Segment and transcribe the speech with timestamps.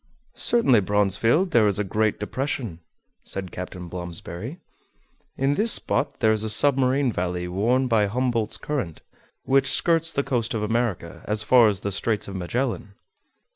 [0.33, 2.79] "Certainly, Bronsfield, there is a great depression,"
[3.23, 4.59] said Captain Blomsberry.
[5.37, 9.01] "In this spot there is a submarine valley worn by Humboldt's current,
[9.43, 12.95] which skirts the coast of America as far as the Straits of Magellan."